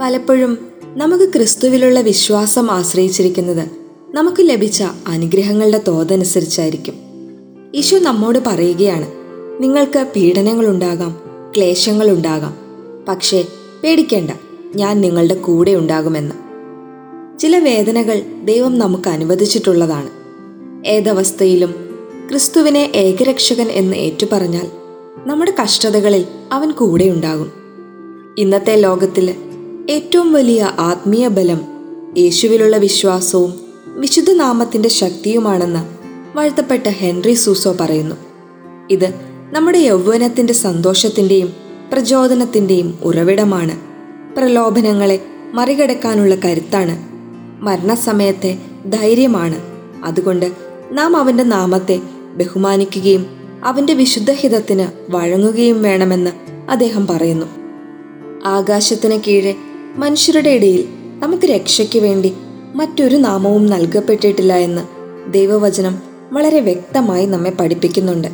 [0.00, 3.68] പലപ്പോഴും നമുക്ക് ക്രിസ്തുവിലുള്ള വിശ്വാസം ആശ്രയിച്ചിരിക്കുന്നത്
[4.14, 6.94] നമുക്ക് ലഭിച്ച അനുഗ്രഹങ്ങളുടെ തോതനുസരിച്ചായിരിക്കും.
[7.74, 9.06] ഈശോ നമ്മോട് പറയുകയാണ്
[9.60, 11.20] നിങ്ങൾക്ക് പീഡനങ്ങളുണ്ടാകാം
[11.56, 12.56] ക്ലേശങ്ങളുണ്ടാകാം
[13.08, 13.44] പക്ഷേ
[13.82, 14.30] പേടിക്കേണ്ട
[14.76, 16.34] ഞാൻ നിങ്ങളുടെ കൂടെ ഉണ്ടാകുമെന്ന്.
[17.38, 20.10] ചില വേദനകൾ ദൈവം നമുക്ക് അനുവദിച്ചിട്ടുള്ളതാണ്.
[20.86, 21.74] ഏതവസ്ഥയിലും
[22.30, 24.70] ക്രിസ്തുവിനെ ഏകരക്ഷകൻ എന്ന് ഏറ്റുപറഞ്ഞാൽ
[25.26, 27.52] നമ്മുടെ കഷ്ടതകളിൽ അവൻ കൂടെയുണ്ടാകും.
[28.38, 29.34] ഇന്നത്തെ ലോകത്തിൽ
[29.88, 31.60] ഏറ്റവും വലിയ ആത്മീയ ബലം
[32.18, 35.84] യേശുവിലുള്ള വിശ്വാസവും വിശുദ്ധ നാമത്തിന്റെ ശക്തിയുമാണെന്ന്
[36.36, 38.16] വാഴ്ത്തപ്പെട്ട ഹെൻറി സൂസോ പറയുന്നു.
[38.90, 39.14] ഇത്
[39.52, 41.52] നമ്മുടെ യൗവനത്തിന്റെ സന്തോഷത്തിന്റെയും
[41.92, 43.80] പ്രചോദനത്തിന്റെയും ഉറവിടമാണ്.
[44.36, 45.20] പ്രലോഭനങ്ങളെ
[45.52, 47.08] മറികടക്കാനുള്ള കരുത്താണ്.
[47.64, 49.60] മരണസമയത്തെ ധൈര്യമാണ്.
[50.04, 50.52] അതുകൊണ്ട്
[50.92, 52.00] നാം അവന്റെ നാമത്തെ
[52.36, 53.26] ബഹുമാനിക്കുകയും
[53.64, 56.30] അവന്റെ വിശുദ്ധഹിതത്തിന് വഴങ്ങുകയും വേണമെന്ന്
[56.70, 57.46] അദ്ദേഹം പറയുന്നു.
[58.44, 59.54] ആകാശത്തിന് കീഴെ
[59.98, 60.88] മനുഷ്യരുടെ ഇടയിൽ
[61.20, 62.34] നമുക്ക് രക്ഷയ്ക്ക് വേണ്ടി
[62.74, 64.82] മറ്റൊരു നാമവും നൽകപ്പെട്ടിട്ടില്ല എന്ന്
[65.32, 65.98] ദൈവവചനം
[66.32, 68.28] വളരെ വ്യക്തമായി നമ്മെ പഠിപ്പിക്കുന്നുണ്ട്.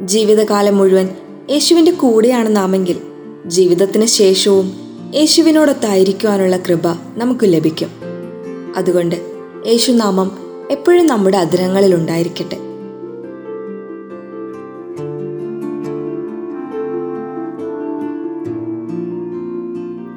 [0.00, 1.08] ജീവിതകാലം മുഴുവൻ
[1.50, 2.98] യേശുവിന്റെ കൂടെയാണ് നാമെങ്കിൽ
[3.46, 4.72] ജീവിതത്തിന് ശേഷവും
[5.14, 7.90] യേശുവിനോടൊത്തായിരിക്കുവാനുള്ള കൃപ നമുക്ക് ലഭിക്കും.
[8.76, 9.16] അതുകൊണ്ട്
[9.66, 10.38] യേശുനാമം
[10.70, 12.65] എപ്പോഴും നമ്മുടെ അധരങ്ങളിൽ ഉണ്ടായിരിക്കട്ടെ.